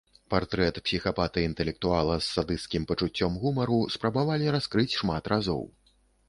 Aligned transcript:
Партрэт 0.33 0.77
псіхапата-інтэлектуала 0.87 2.15
з 2.21 2.31
садысцкім 2.37 2.87
пачуццём 2.93 3.37
гумару 3.45 3.79
спрабавалі 3.97 4.45
раскрыць 4.57 4.91
шмат 4.99 5.23
разоў. 5.35 5.63